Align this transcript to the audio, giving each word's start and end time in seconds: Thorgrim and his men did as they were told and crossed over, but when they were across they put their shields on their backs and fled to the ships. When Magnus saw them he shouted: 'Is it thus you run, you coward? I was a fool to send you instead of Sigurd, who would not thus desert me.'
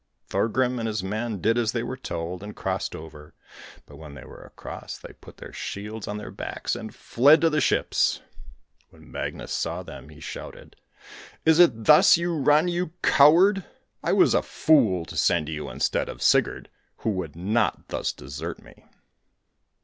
Thorgrim 0.31 0.79
and 0.79 0.87
his 0.87 1.03
men 1.03 1.41
did 1.41 1.59
as 1.59 1.73
they 1.73 1.83
were 1.83 1.95
told 1.95 2.41
and 2.41 2.55
crossed 2.55 2.95
over, 2.95 3.35
but 3.85 3.97
when 3.97 4.15
they 4.15 4.23
were 4.23 4.41
across 4.41 4.97
they 4.97 5.13
put 5.13 5.37
their 5.37 5.53
shields 5.53 6.07
on 6.07 6.17
their 6.17 6.31
backs 6.31 6.75
and 6.75 6.95
fled 6.95 7.39
to 7.41 7.51
the 7.51 7.61
ships. 7.61 8.19
When 8.89 9.11
Magnus 9.11 9.51
saw 9.51 9.83
them 9.83 10.09
he 10.09 10.19
shouted: 10.19 10.75
'Is 11.45 11.59
it 11.59 11.83
thus 11.83 12.17
you 12.17 12.35
run, 12.35 12.67
you 12.67 12.93
coward? 13.03 13.63
I 14.03 14.13
was 14.13 14.33
a 14.33 14.41
fool 14.41 15.05
to 15.05 15.15
send 15.15 15.49
you 15.49 15.69
instead 15.69 16.09
of 16.09 16.23
Sigurd, 16.23 16.71
who 17.05 17.11
would 17.11 17.35
not 17.35 17.89
thus 17.89 18.11
desert 18.11 18.57
me.' 18.59 18.83